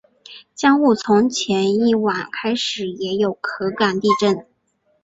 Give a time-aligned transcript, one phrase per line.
[0.55, 4.47] 江户从前一晚开始也有可感地震。